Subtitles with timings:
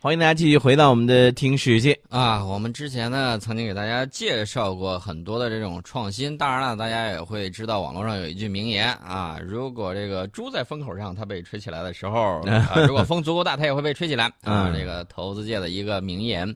[0.00, 2.44] 欢迎大家继续回到我们的听世界啊！
[2.44, 14.70] 我们之前呢曾经给大家介绍过很多的这种创新，当然了，大家也会知道网络上有一句名言啊：如果这个猪在风口上，它被吹起来的时候， 啊、如果风足够大，它也会被吹起来啊！
[14.72, 16.46] 这个投资界的一个名言。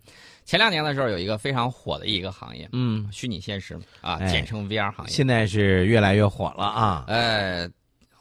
[0.44, 7.04] 前两年的时候，有一个非常火的一个行业，嗯，虚拟现实啊，简称 VR 行业，现在是越来越火了啊！
[7.08, 7.68] 哎，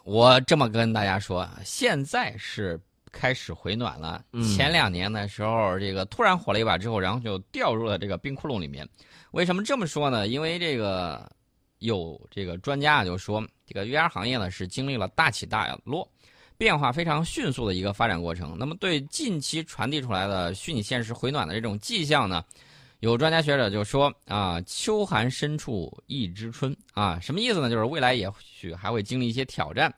[0.03, 2.79] 我这么跟大家说，现在是。
[3.12, 4.23] 开始回暖了。
[4.55, 8.88] 前两年的时候，这个突然火了一把之后，然后就掉入了这个冰窟窿里面。
[9.32, 10.28] 为什么这么说呢？
[10.28, 11.29] 因为这个
[11.79, 16.10] 有这个专家就说，这个 VR 行业呢是经历了大起大落，
[16.57, 18.55] 变化非常迅速的一个发展过程。
[18.57, 22.43] 那么对近期传递出来的虚拟现实回暖的这种迹象呢，
[23.00, 27.69] 有专家学者就说啊，秋寒深处一枝春啊，什么意思呢？
[27.69, 29.93] 就是未来也许还会经历一些挑战。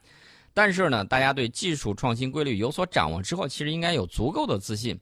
[0.53, 4.99] 但是呢，大家对技术创新规律有所掌握之后，其实应该有足够的自信。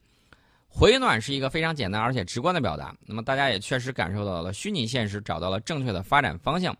[0.68, 2.96] 回暖是一个非常简单而且直观的表达。
[3.05, 6.74] 那么大家也确实感受到了虚拟现实找到了正确的发展方向。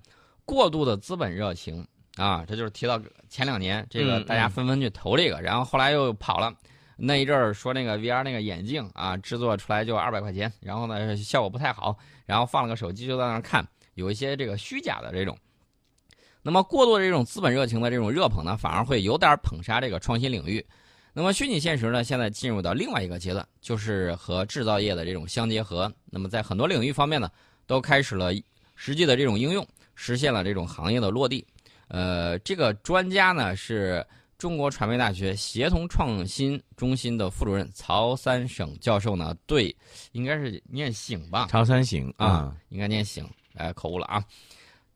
[0.46, 6.54] 过度的资本热情啊，这就是提到前两年这个大家纷纷去投这个，然后后来又跑了。
[6.96, 15.38] 那一阵儿说那个 VR 那个眼镜啊，制作出来就二百块钱，然后呢效果不太好，然后放了个手机就在那看，有一些这个虚假的这种。
[16.42, 20.66] 那么过度的这种资本热情的这种热捧呢，反而会有点捧杀这个创新领域。
[21.14, 25.92] 那么虚拟现实呢，现在进入到另外一个阶段，就是和制造业的这种相结合。
[26.06, 27.30] 那么在很多领域方面呢，
[27.68, 28.32] 都开始了
[28.76, 31.46] 实际的这种应用，实现了这种行业的落地。
[31.90, 34.06] 呃，这个专家呢是
[34.38, 39.76] 中国传媒大学协同创新中心的副主任曹三省教授呢，对，
[40.14, 41.48] 应该是念醒吧？
[41.52, 44.24] 曹三省啊，应该念醒，哎，口误了啊。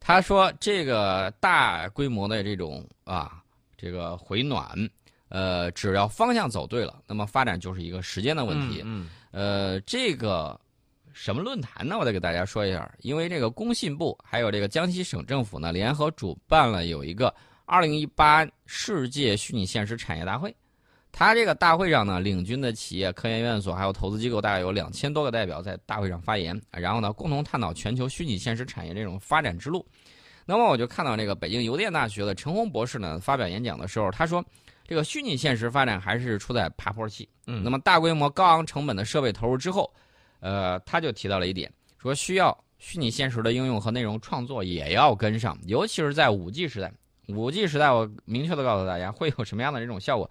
[0.08, 3.42] 他说：“这个大规模的这种啊，
[3.76, 4.70] 这个回暖，
[5.30, 8.84] 呃，只要方向走对了，那么发展就是一个时间的问题。
[8.86, 10.62] 嗯，呃，这个
[11.12, 11.98] 什么论坛呢？
[11.98, 17.34] 我再给大家说一下，因为这个工信部还有这个江西省政府呢，联合主办了有一个
[17.66, 20.56] 二零一八世界虚拟现实产业大会。”
[21.18, 29.86] 他这个大会上呢，领军的企业、科研院所还有投资机构大概有两千多个代表在大会上发言，然后呢，共同探讨全球虚拟现实产业这种发展之路。
[30.46, 34.44] 那么我就看到这个北京邮电大学的陈红博士呢发表演讲的时候，他说，
[34.86, 37.30] 这个虚拟现实发展还是处在爬坡期。
[37.48, 39.90] 嗯，那么大规模、高昂成本的设备投入之后，
[40.42, 46.92] 呃，他就提到了一点，说需要虚拟现实的应用和内容创作也要跟上，尤其是在五 G 时代。
[47.30, 50.30] 五 G 时代，我明确的告诉大家会有什么样的这种效果。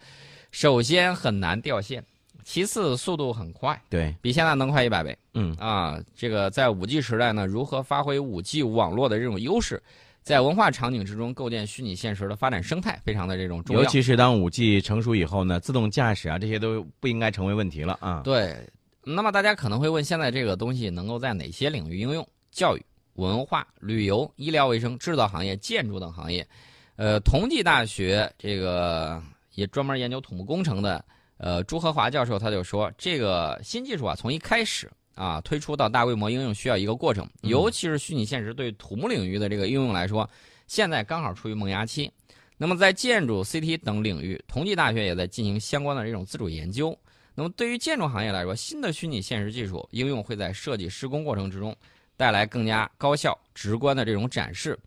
[0.54, 2.00] 首先很难掉线，
[2.44, 5.18] 其次速度很快，对比现在能快一百倍。
[5.34, 9.82] 嗯啊，这个在五 G 时代呢，如何发挥五 G 网络的这种优势，
[10.22, 13.82] 在文化场景之中构建虚拟现实的发展生态，非常的这种重要。
[13.82, 18.20] 尤其是当五 G 成熟以后呢，自动驾驶啊这些都不应该成为问题了啊。
[18.22, 18.56] 对，
[19.02, 22.24] 那么大家可能会问，现在这个东西能够在哪些领域应用？
[22.52, 26.46] 教育、文化、旅游、医疗卫生、制造行业、建筑等行业。
[26.94, 29.20] 呃，同济大学这个。
[29.54, 31.04] 也专门研究土木工程的，
[31.36, 40.28] 呃，朱和华教授他就说，这个新技术啊，从一开始啊推出到大规模应用需要一个过程，尤其是虚拟现实对土木领域的这个应用来说，
[40.66, 42.10] 现在刚好处于萌芽期。
[42.56, 46.96] 那么在建筑、CT 等领域，同济大学也在进行相关的这种自主研究。
[47.34, 51.74] 那么对于建筑行业来说，新的虚拟现实技术应用会在设计施工过程之中
[52.16, 54.78] 带来更加高效、直观的这种展示。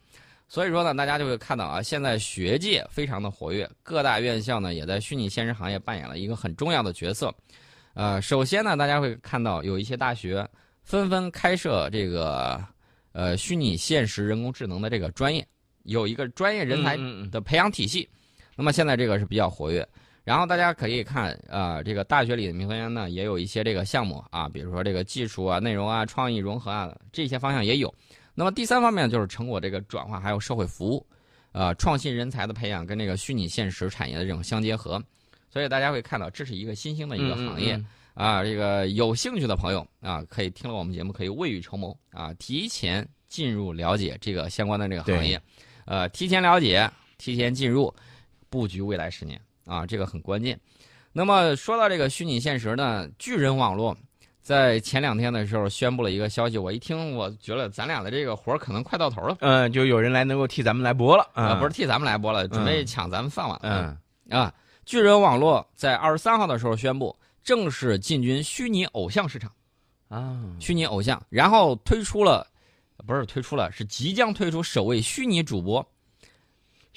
[0.49, 7.33] 所以说呢，大家就会看到啊，现在学界非常的活跃，各大院校呢也在虚拟现实行业扮演了一个很重要的角色。
[7.93, 10.47] 呃，首先呢，大家会看到有一些大学
[10.83, 12.63] 纷纷开设这个
[13.11, 15.45] 呃虚拟现实人工智能的这个专业，
[15.83, 16.95] 有一个专业人才
[17.29, 18.07] 的培养体系。
[18.55, 19.85] 那么现在这个是比较活跃。
[20.23, 27.93] 然后大家可以看啊，这个大学里的名学呢也有一些这个项目啊，比如说这个技术啊、内容啊、创意融合啊这些方向也有。
[28.39, 31.03] 那么第三方面就是成果这个转化，还有社会服务，
[31.53, 35.03] 呃，创新人才的培养跟这个虚拟现实产业的这种相结合，
[35.49, 37.83] 所以大家会看到这是一个新兴的一个行业
[38.13, 38.43] 啊。
[38.43, 45.41] 这个有兴趣的朋友啊，可以听了我们节目，可以未雨绸缪啊，提前进入了解这个相关的这个行业，
[45.85, 46.87] 呃，提前了解，
[47.17, 47.91] 提前进入，
[48.51, 50.59] 布局未来十年啊，这个很关键。
[51.11, 53.97] 那么说到这个虚拟现实呢，巨人网络。
[54.47, 59.35] 在前两天的时候宣布了一个消息，我一听，我觉得咱俩的这个活儿可能快到头了。
[59.41, 63.59] 嗯，就有人来能够替咱们来播了啊，不是替咱们来播了，准备抢咱们饭碗。
[63.61, 63.97] 嗯
[64.29, 64.53] 啊，
[64.85, 67.13] 巨人网络在二十三号的时候宣布
[67.43, 69.51] 正式进军虚拟偶像市场
[70.07, 72.47] 啊，虚拟偶像，然后推出了，
[73.05, 75.85] 不是推出了，是即将推出首位虚拟主播。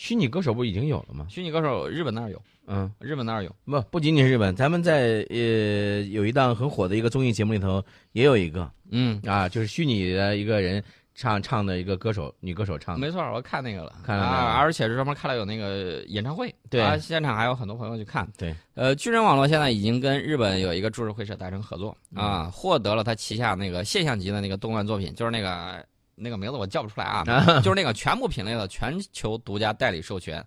[0.01, 1.27] 虚拟歌手不已经有了吗？
[1.29, 3.55] 虚拟歌手日本那儿有，嗯，日本那儿有。
[3.67, 8.69] 不，不仅仅是日本，咱们在呃有一档很火的一个综艺节目里头也有一个。
[8.91, 10.83] 嗯，啊，就是虚拟的一个人
[11.15, 13.07] 唱唱的一个歌手，女歌手唱的。
[13.07, 16.81] 没错，我看那个了，看了而且是专门看了有那个演唱会，对。
[16.81, 18.27] 啊，现场还有很多朋友去看。
[18.39, 21.95] 对，呃，巨人网络现在已经跟日本有一个株式会社达成合作。
[22.15, 25.85] 啊，获得了他旗下那个现象级的那个动漫作品，就是那个
[26.21, 27.25] 那个名字我叫不出来 啊，
[27.63, 30.45] 就是那个全部品类的全球独家代理授权。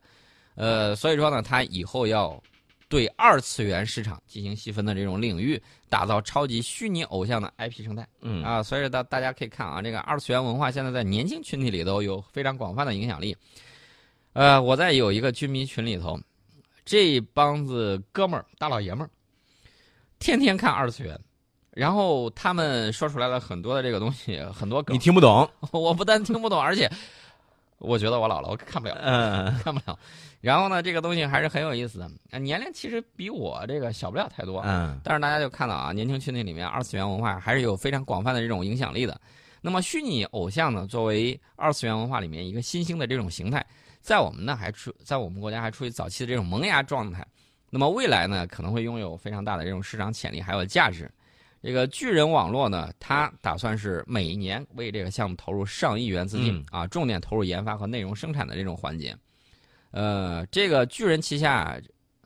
[0.55, 2.41] 呃，所以说呢，他以后要
[2.87, 5.59] 对二次元市场进行细分的这种领域，
[5.89, 8.07] 打造超级虚拟偶像的 IP 生态。
[8.21, 13.35] 嗯啊，所以大大家可以看啊，这个二次元文化现在在年轻群体里头有非常广泛的影响力。
[14.33, 16.19] 呃，我在有一个军迷群里头，
[16.85, 19.09] 这帮子哥们儿大老爷们儿，
[20.19, 21.19] 天天看二次元，
[21.73, 25.49] 然后他们说出来了很多的这个东西，很多梗你，听不懂？
[25.71, 26.89] 我不但听不懂，而且
[27.79, 28.95] 我觉得我老了，我看不了。
[29.01, 29.97] 嗯看不了，
[30.39, 32.09] 然后呢，这个东西还是很有意思的。
[32.31, 39.19] 啊年龄其实比我这个小不了太多，嗯但是大家就看到啊，年轻群体里面二次元文化还是有非常广泛的这种影响力的。
[39.61, 43.65] 那么虚拟偶像呢，作为二次元文化里面一个新兴的这种形态，
[43.99, 47.25] 在我们呢还处在我们国家还处于早期的这种萌芽状态。
[47.69, 51.09] 那么未来呢，可能会拥有非常大的这种市场潜力还有价值。
[51.63, 56.65] 这个巨人网络呢，它打算是每一年为这个项目投入上亿元资金、嗯。
[56.69, 59.15] 啊，重点投入研发和内容生产的这种环节。
[59.91, 61.79] 呃，这个巨人旗下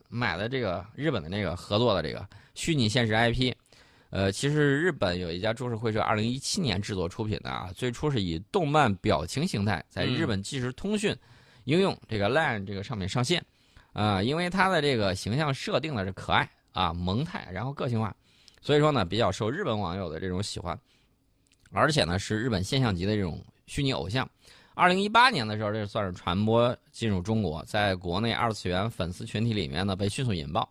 [0.08, 2.26] 买的这个日本的那个合作的这个
[2.56, 3.54] 虚拟现实 IP，
[4.10, 11.14] 呃，其实日本有一家株式会社，二零一七年制作出品的啊，最初是以动漫表情形态在日本即时通讯
[11.64, 13.40] 应用这个 LINE 这个上面上线，
[13.92, 18.16] 啊、因为它的这个形象设定的是可爱啊萌态，然后个性化，
[18.60, 20.78] 所以说呢比较受日本网友的这种喜欢，
[21.72, 24.28] 而且呢是日本现象级的这种虚拟偶像。
[24.74, 30.68] 二零一八年的时候，这算是传播进入中国，在国内二次元粉丝群体里面呢被迅速引爆，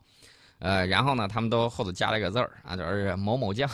[0.59, 3.69] 呃，然后呢他们都后头加了一个字儿啊，就是某某酱，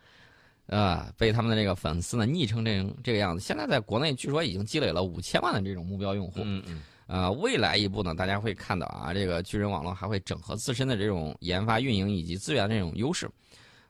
[0.64, 3.44] 呃，被他们的这个粉丝呢昵称这这个样子。
[3.44, 13.30] 现在在国内据说已经积累了五千万的这种目标用户，嗯嗯呃，未来一步呢，大家会看到啊，这个巨人网络还会整合自身的这种研发、运营以及资源的这种优势，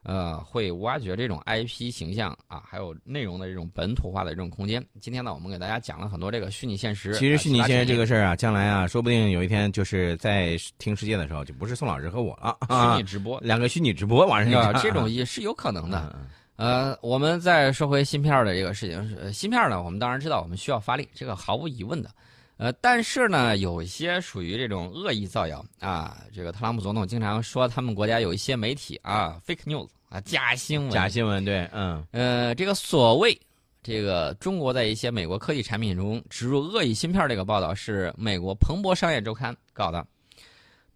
[0.08, 4.80] 呃，会挖掘这种 IP 形象啊，还有内容的这种本土化的这种空间。
[5.00, 7.12] 今天呢，我们给大家讲了很多这个虚拟现实。
[7.14, 16.14] 其实虚拟现实这个个事儿啊，将来啊，说不定有一天就是在听世界的时候，就不是宋老师和我了虚啊拟，直播， 两个虚拟直播晚上这种也是有可能的。
[16.14, 16.26] 嗯
[16.56, 22.08] 呃，我们再说回芯片的这个事情，呃芯片呢，我们当然知道我们需要发力，这个毫无疑问的。
[22.56, 33.38] 呃，但是呢，有一些属于这种恶意造谣啊，这个特朗普总统经常说他们国家有一些媒体啊，fake news 啊，假新闻，假新闻对，嗯呃，这个所谓
[33.82, 40.06] 这个中国在一些美国科技产品中植入恶意芯片这个报道是美国彭博商业周刊搞的。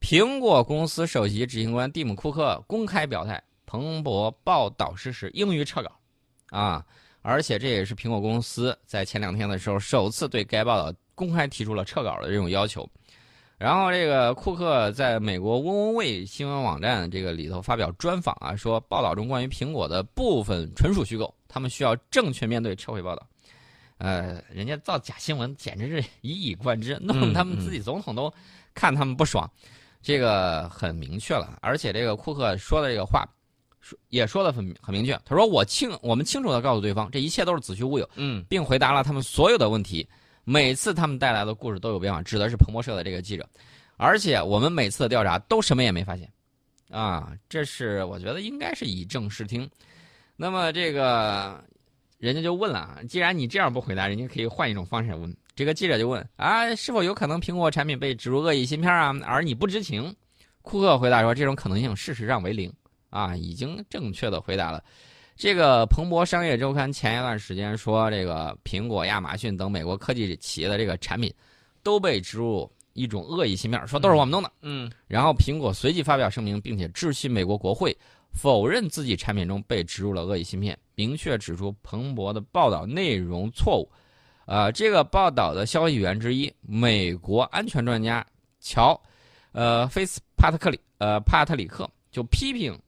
[0.00, 5.92] 苹果公司首席执行官蒂姆·库克公开表态，彭博报道事实应予撤稿，
[6.48, 6.84] 啊，
[7.20, 12.88] 而且这也是苹果公司在前两天的时候首次对该报道公开提出了撤稿的这种要求。
[13.60, 23.22] 然后这个库克在美国温温卫新闻网站这个里头发表专访啊，说报道中关于苹果的部分纯属虚构，他们需要正确面对撤回报道。
[23.98, 28.32] 呃，人家造假新闻简直是一以贯之，弄得他们自己总统都
[28.72, 29.46] 看他们不爽，
[30.00, 31.58] 这个很明确了。
[31.60, 33.28] 而且这个库克说的这个话，
[33.82, 40.08] 说也说的很很明确，他说我清我们清楚的告诉对方，这一切都是子虚乌有，嗯并回答了他们所有的问题。
[40.50, 43.48] 每次他们带来的故事都有变化，指的是彭博社的这个记者，
[43.96, 46.28] 而且我们每次的调查都什么也没发现，
[46.90, 49.70] 啊，这是我觉得应该是以正视听。
[50.34, 51.62] 那么这个
[52.18, 55.32] 人家就问了，既然你这样不回答，人家可以换一种方式问。
[55.54, 60.12] 这个记者就问啊，是否有可能苹果产品被植入恶意芯片啊，而你不知情？
[60.62, 62.72] 库克回答说，这种可能性事实上为零
[63.08, 64.82] 啊，已经正确的回答了。
[65.40, 71.32] 这个彭博商业周刊前一段时间说，这个苹果、亚马逊等美国科技企业的这个产品
[71.82, 74.52] 都被植入一种恶意芯片，说都是我们弄的。
[74.60, 77.96] 嗯然后苹果随即发表声明，并且致信美国国会，
[78.34, 83.90] 否认自己产品中被植入了恶意芯片，明确指出彭博的报道内容错误。
[84.44, 88.22] 呃，这个报道的消息源之一，美国安全专家
[88.60, 89.00] 乔，
[89.52, 92.78] 呃，菲斯帕特克里，呃，帕特里克就批评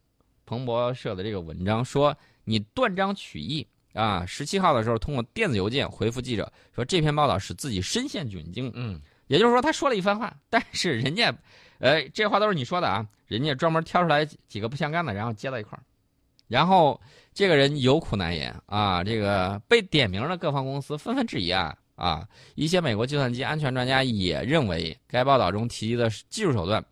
[0.45, 4.25] 彭博社的这个文章，说你断章取义啊。
[4.25, 11.33] 十七号的时候，通过电子邮件回复记者说，这篇报道使自己深陷窘境，嗯也就是说，他说了一番话，但是人家，
[11.79, 15.81] 呃，这话都是你说的啊，人家专门挑出来几个不相干的，然后接到一块儿，
[16.47, 16.99] 然后
[17.33, 26.83] 这个人有苦难言啊，这个被点名的各方公司纷纷质疑啊，啊，一些美国计算机安全专家也认为，该报道中提及的技术手段，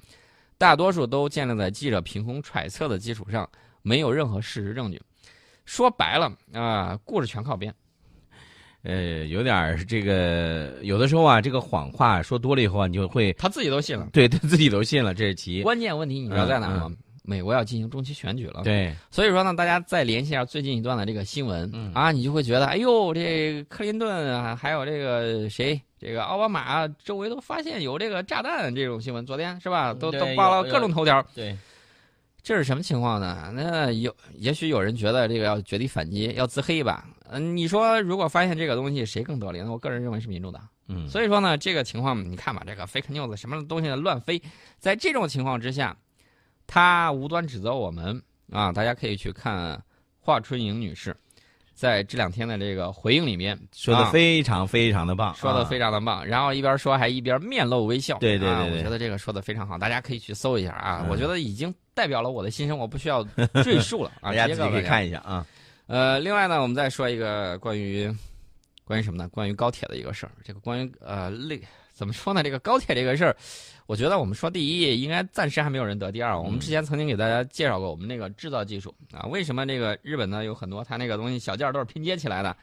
[0.58, 3.48] 大多数都建立在记者凭空揣测的基础上，
[3.81, 5.00] 没有任何事实证据。
[5.72, 7.74] 说白了啊，故事全靠编。
[8.84, 15.62] 呃，有点儿这个，有的时候啊，这个谎话说多了以后啊，你就会他自己都信了，对他自己都信了，这是其一。
[15.62, 16.92] 关键问题你知道在哪吗？
[17.24, 29.94] 美国要进行中期选举了，对，所以说呢，大家再联系一下最近一段的这个新闻、嗯啊，你就会觉得，哎呦，这克林顿啊，还有这个谁，这个奥巴马周围都发现有这个炸弹这种新闻，昨天是吧？
[29.94, 31.56] 都都报了各种头条，对，
[32.44, 33.52] 这是什么情况呢？
[33.54, 37.08] 那有也许有人觉得这个要绝地反击，要自黑吧。
[37.30, 39.60] 嗯，你说如果发现这个东西，谁更得利？
[39.60, 40.68] 那我个人认为是民主党。
[40.88, 44.42] 嗯，所以说呢，这个情况你看吧，这个 fake news 什么东西乱飞，
[44.80, 45.96] 在这种情况之下，
[46.66, 49.82] 他无端指责我们啊，大家可以去看
[50.20, 51.16] 华春莹女士
[51.82, 58.20] 在这两天的这个回应里面说的啊非常非常的棒，说的非常常的棒，然后一边说还一边面露微笑。
[58.20, 61.02] 对对对啊，我觉得这个说的非常好，大家可以去搜一下啊。
[61.02, 63.24] 嗯我觉得已经代表了我的心声，我不需要
[63.64, 64.84] 赘述了 啊，大家自己可以。
[64.84, 65.44] 看一下啊。
[65.88, 68.16] 呃，另外呢，我们再说一个关于
[68.86, 69.28] 关于什么呢？
[69.30, 70.32] 关于高铁的一个事儿。
[70.44, 71.60] 这个关于呃类
[72.01, 72.41] 怎么说呢？
[72.41, 73.38] 这个高铁这个事儿，
[73.86, 76.36] 我觉得我们说第一，应该暂时还没有人得第二。
[76.36, 82.58] 我们之前曾经给大家介绍过我们那个制造技术啊，为什么这个日本呢有很多它那个东西小件儿都是拼接起来的，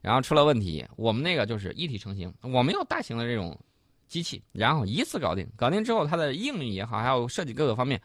[0.00, 3.58] 然后出了问题，我们那个就是一体成型，我们有大型的这种
[4.06, 8.00] 机器，然后一次搞定，搞定之后它的应力也好，还有设计各个方面。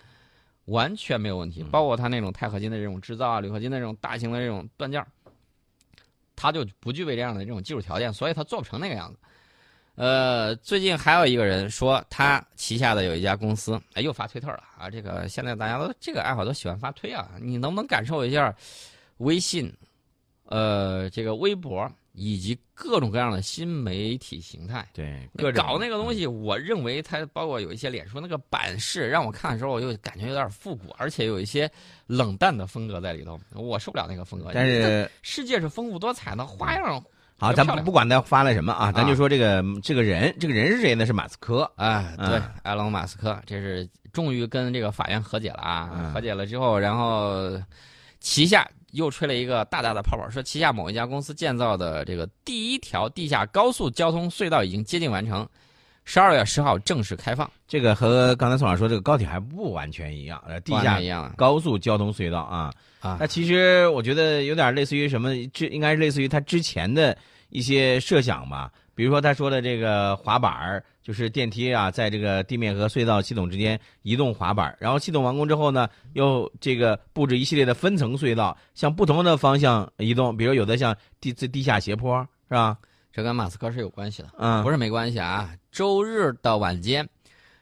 [0.65, 5.05] 完全没有问题，嗯包括它那种钛合金的这种制造啊，铝合金的这种大型的这种断件儿，
[6.35, 9.19] 它就不具备这样的这种技术条件，所以它做不成那个样子。
[9.95, 14.89] 呃，最近还有一个人说，他旗下的有一家公司，哎，又发推特了啊！
[14.89, 18.53] 这个现在大家都这个爱好都喜欢发推啊，你能不能感受一下
[19.17, 19.71] 微信，
[20.45, 24.88] 呃，这个微博以及各种各样的新媒体形态？
[24.93, 31.69] 对，搞那个东西，我认为它包括有一些脸书那个版式，让我看的时候，我就感觉有点复古，而且有一些
[32.07, 34.50] 冷淡的风格在里头，我受不了那个风格。
[34.55, 37.03] 但是世界是丰富多彩的，花样
[37.43, 41.05] 好，咱不不管他发了什么啊，咱啊就说这个这个人，这个人是谁呢？
[41.05, 41.69] 是马斯克。
[41.75, 45.89] 啊，对嗯，埃隆·马斯克，这是终于跟这个法院和解了啊！
[45.93, 47.51] 嗯和解了之后，然后
[48.21, 55.45] 旗下又吹了一个大大的泡泡，说旗下某一家公司建造的这个第一条地下高速交通隧道已经接近完成，
[56.05, 57.50] 十二月十号正式开放。
[57.67, 67.17] 这个和刚才宋老师说这个高铁还不完全一样，呃，地下一样啊高速交通隧道啊，啊那其实我觉得有点类似于什么，这应该是类似于他之前的
[67.53, 68.69] 一些设想吧。
[68.95, 82.77] 比如说他说的这个滑板儿，就是电梯啊，在这个地面和隧道系统之间移动滑板儿，然后系统完工之后呢，又这个布置一系列的分层隧道，向不同的方向移动，比如有的像地地下斜坡，是吧？
[83.12, 84.29] 这跟马斯克是有关系的。
[84.38, 85.51] 嗯，不是没关系啊。
[85.72, 87.07] 周日的晚间，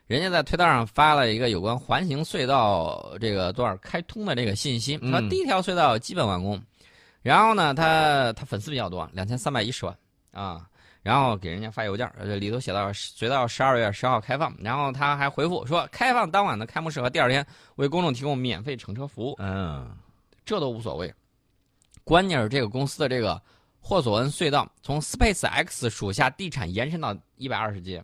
[0.08, 6.62] 人家在推特上发了一个有关环形隧道这个多少开通的这个信息，嗯说第一条隧道基本完工，
[7.22, 9.96] 然后呢，他他粉丝比较多，两千三百一十万
[10.32, 10.68] 啊。
[11.04, 17.44] 然后给人家发邮件，呃，里头写到隧道十二月十号开放，然后他还回复说，开放当晚的开幕式和第二天
[17.78, 19.36] 为公众提供免费乘车服务。
[19.40, 19.98] 嗯，
[20.46, 21.12] 这都无所谓。
[22.04, 23.42] 关键是这个公司的这个
[23.80, 28.04] 霍索恩隧道从 Space X 属下地产延伸到一百二十街，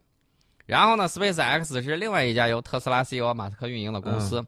[0.65, 4.43] 然后呢，Space X 是另外一家由特斯拉 CEO 马斯克运营的公司。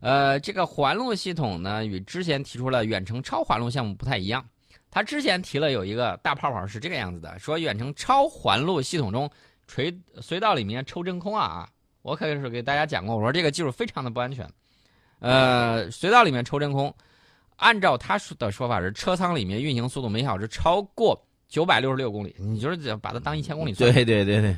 [0.00, 4.44] 呃，这个环路系统呢，与之前提出了远程超环路项目不太一样。
[4.90, 9.30] 他之前提了有一个大泡泡是这个样子的，说远程超环路系统中
[9.66, 11.68] 垂隧道里面抽真空啊，
[12.02, 14.48] 我可是给大家讲过，我说这个技术非常的不安全。
[15.18, 16.94] 呃，隧道里面抽真空，
[17.56, 23.92] 按照他说的说法是车舱里面运行速度每小时超过九百六十六公里，你就是把它当一千公里算。
[23.92, 24.56] 对对对对，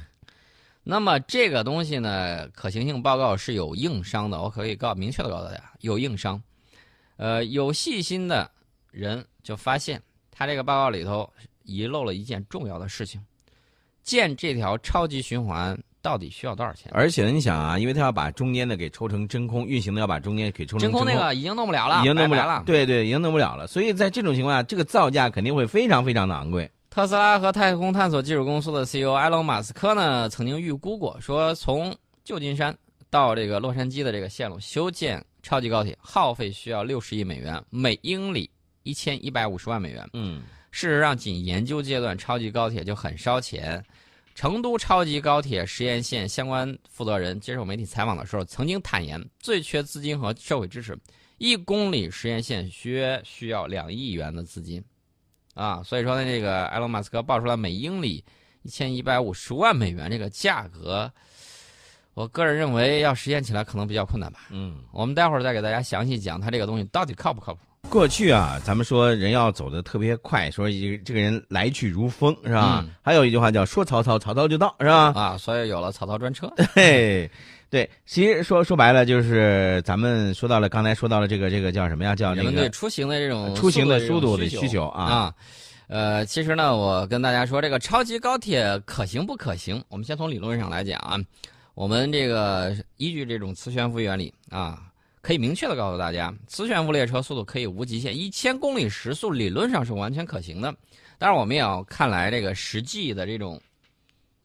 [0.90, 6.42] 那么这个东西呢，可行性报告是有硬伤的，我可以告明确的告诉大家，有硬伤。
[7.16, 8.50] 呃，有细心的
[8.90, 11.32] 人就发现，他这个报告里头
[11.62, 13.22] 遗漏了一件重要的事情：
[14.02, 16.90] 建这条超级循环到底需要多少钱？
[16.92, 22.64] 而且呢，你想啊，因为他要把中间的给抽成真空，运行的要把中间给抽成真空那个已经弄不了了，已经弄不拜拜了。
[22.66, 23.64] 对对，已经弄不了了。
[23.68, 26.68] 所以在这种情况下，这个造价肯定会非常非常的昂贵。
[26.90, 32.76] 特斯拉和太空探索技术公司的 CEO 埃隆·马斯克呢，曾经预估过，说从旧金山
[33.08, 38.50] 到这个洛杉矶的这个线路修建超级高铁，耗费需要六十亿美元，每英里
[38.82, 40.04] 一千一百五十万美元。
[40.14, 40.42] 嗯，
[40.72, 43.82] 事实上，仅研究阶段，超级高铁就很烧钱。
[44.34, 50.98] 成都超级高铁实验线相关负责人接受媒体采访的时候，曾经坦言，最缺资金和社会支持，
[51.38, 54.82] 一公里实验线需需要两亿元的资金。
[55.54, 55.82] 啊。
[55.84, 58.24] 所以说呢，这个埃隆·马斯克报出来每英里
[58.62, 61.10] 一千一百五十万美元这个价格，
[62.14, 64.40] 我个人认为要实现起来可能比较困难吧。
[64.50, 67.60] 嗯，我们待会儿再给大家详细讲他这个东西到底靠不靠谱。
[67.88, 72.84] 过去啊，咱们说人要走的特别快，说一这个人来去如风，是吧？
[72.84, 75.12] 嗯还有一句话叫“说曹操，曹操就到”，是吧？
[75.16, 76.52] 啊，所以有了曹操专车。
[76.74, 77.28] 嘿，
[77.70, 82.16] 对，其实说说白了，就是咱们说到了，刚才说到了这个这个叫什么呀？
[82.16, 85.34] 叫那人们对个出行的这种出行的速速度的需求啊啊。
[85.86, 89.80] 呃，其实呢，我跟大家说，这个超级高铁可行不可行？
[89.88, 91.16] 我们先从理论上来讲啊，
[91.74, 94.82] 我们这个依据这种磁悬浮原理啊，
[95.20, 100.74] 可以明确的告诉大家，磁悬浮列车速度可以无极限，一千公里时速理论上是完全可行的。
[101.18, 103.60] 但是，我们也要看来这个实际的这种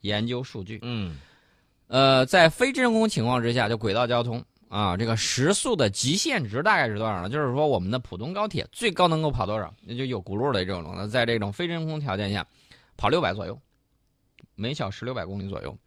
[0.01, 0.79] 研究数据。
[0.83, 1.17] 嗯
[1.87, 7.29] 呃，在非真空情况之下，就轨道交通啊，这个时速的极限值大概是多少呢？
[7.29, 9.73] 就是说，我们的普通高铁最高能够跑多少？
[9.83, 12.45] 那就有轱辘的这种呢，在这种非真空条件下，
[12.97, 13.57] 跑六百左右，
[14.55, 15.77] 每小时六百公里左右。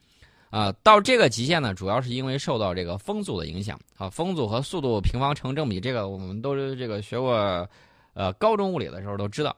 [0.51, 7.69] 啊，到这个极限呢，主要是因为受到这个风阻的影响啊，风阻和速度平方成正比，这个我们都是这个学过，
[8.15, 9.55] 呃，高中物理的时候都知道，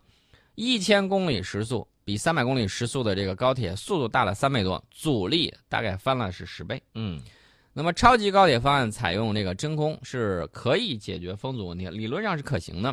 [0.57, 6.83] 一千公里时速比三百公里时速的这个高铁速度大了三倍多，阻力大概翻了是十倍。
[6.97, 7.21] 嗯
[7.73, 12.93] 那么超级高铁方案采用这个真空是可以解决风阻问题，理论上是可行的，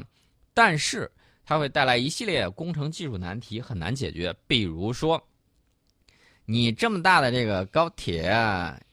[0.53, 1.09] 但是
[1.43, 4.31] 它会带来一系列工程技术难题，很难解决。
[4.45, 5.19] 比如说，
[6.45, 8.31] 你这么大的这个高铁，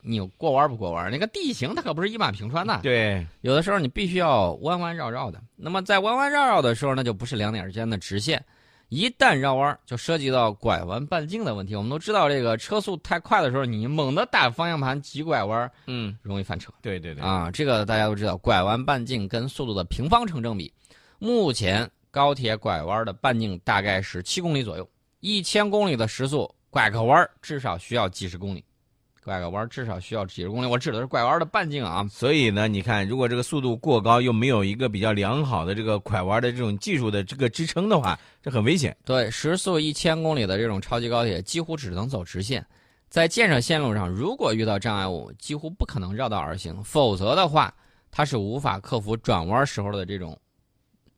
[0.01, 1.11] 你过弯不过弯？
[1.11, 5.39] 那个地形它可不是一马平川的，对，有的时候你必须要弯弯绕绕的。
[5.55, 8.43] 那么在弯弯绕绕的时候，那就不是两点之间的直线。
[8.95, 11.75] 一旦绕弯，就涉及到拐弯半径的问题。
[11.75, 17.51] 我们都知道，这个车速太快的时候，你猛地打方向盘急拐弯，嗯，容易翻车对对对，啊。
[17.51, 20.73] 这个大家都知道，拐弯半径跟速度的平方成正比。
[21.19, 28.65] 目前高铁拐弯的半径大概是七公里左右，一千公里的时速，拐个弯儿至少需要几十公里，
[29.25, 30.67] 拐个弯至少需要几十公里。
[30.67, 32.07] 我指的是拐弯的半径啊。
[32.11, 38.95] 所以呢，你看，如果这个速度过高，又没有一个比较良好的这个拐弯的这种技术的这个支撑的话，这很危险。
[39.05, 42.65] 对，时速一千公里的这种超级高铁几乎只能走直线，
[43.09, 47.75] 在建设线路上，如果遇到障碍物，几乎不可能绕道而行，否则的话，
[48.11, 50.39] 它是无法克服转弯时候的这种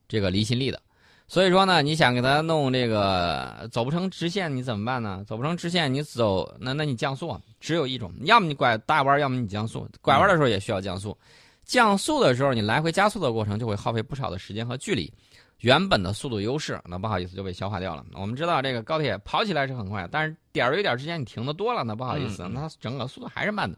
[0.07, 0.81] 这个离心力的。
[1.29, 5.25] 所以说呢，你想给它弄这个走不成直线，你怎么办呢？
[5.27, 9.89] 走不成直线，你走那那你降速啊，只有一种，要么你拐大弯，要么你降速。
[10.01, 11.17] 拐弯的时候也需要降速，
[11.65, 15.13] 降速的时候你来回加速的过程就会耗费不少的时间和距离。
[15.61, 18.05] 原本的速度优势，那不好意思就被消化掉了。
[18.13, 23.77] 我们知道这个高铁跑起来是很快，但是点儿与点儿之间你停的多了，那不好意思，那它整个速度还是慢的。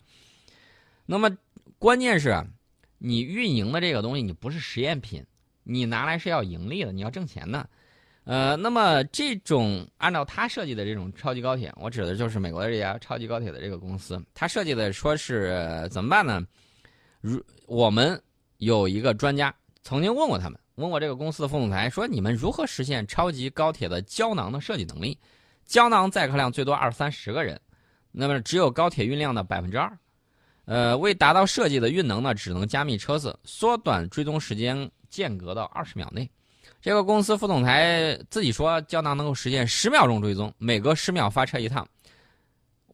[1.06, 1.30] 那么
[1.78, 2.44] 关键是啊，
[2.98, 5.24] 你运营的这个东西你不是实验品，
[5.68, 7.68] 你拿来是要盈利的，你要挣钱的。
[8.24, 16.42] 呃，那么这种按照他设计的这种超级高铁，我指的就是美国的这家超级高铁的这个公司，他设计的说是、怎么办呢？
[17.20, 18.20] 如我们
[18.58, 25.18] 有一个专家曾经问过他们，问过这个公司的副总裁，说你们如何实现超级高铁的胶囊的设计能力？
[25.64, 27.60] 胶囊载客量最多二三十个人，
[28.10, 29.90] 那么只有高铁运量的百分之二。
[30.66, 36.28] 呃，为达到设计的运能呢，只能加密车子，缩短追踪时间间隔到二十秒内。
[36.80, 41.86] 这个公司副总裁自己说，胶囊能够实现十秒钟追踪，每隔十秒发车一趟。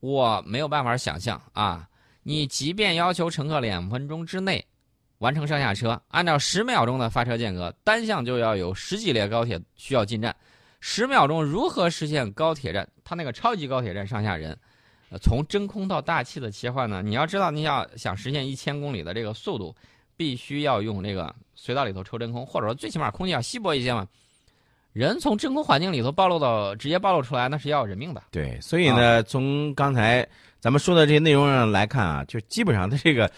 [0.00, 1.88] 我没有办法想象啊，
[2.22, 4.64] 你即便要求乘客两分钟之内
[5.18, 10.35] 完成上下车，按照十秒钟的发车间隔，单向就要有十几列高铁需要进站。
[10.81, 12.87] 十秒钟如何实现高铁站？
[13.03, 14.59] 它那个超级高铁站上下人，
[15.11, 17.03] 呃，从真空到大气的切换呢？
[17.03, 19.74] 你要知道，你要想实现一千公里的这个速度，
[20.16, 24.07] 必须要用这个隧道里头抽真空，或者说最起码空气要稀薄一些嘛。
[24.92, 28.22] 人从真空环境里头暴露到直接暴露出来，那是要人命的。
[28.31, 30.24] 对，所以呢，从刚才
[30.61, 33.29] 咱们说的这些内容上来看啊，就基本上的这个，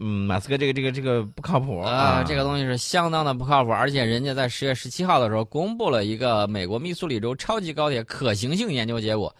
[0.00, 9.36] 嗯，马斯克这个这个这个不靠谱啊，这个东西是相当的不靠谱，而且人家在十月十七号的时候公布了一个美国密苏里州超级高铁可行性研究结果，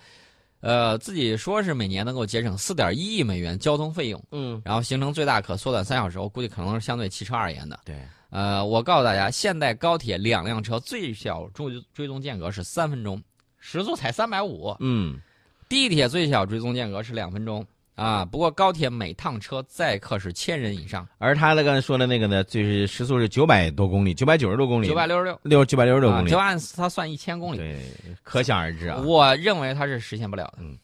[0.62, 7.80] 呃，自己说是每年能够节省四点一亿美元交通费用，嗯，然后行程最大可缩短三小时，我估计可能是相对汽车而言的。
[7.84, 7.96] 对，
[8.30, 13.20] 呃，我告诉大家，现代高铁两辆车最小追追踪间隔是三分钟，
[13.58, 15.20] 时速才三百五，嗯，
[15.68, 17.66] 地铁最小追踪间隔是两分钟。
[17.94, 27.80] 啊，不过高铁每趟车载客是千人以上，而他那个说的那个呢，就是时速是九百多公里，九百九十多公里，九百六十六，六九百六十六公里，就按他算一千公里，对，
[28.22, 29.02] 可想而知啊。
[29.04, 30.58] 我认为他是实现不了的。
[30.60, 30.76] 嗯。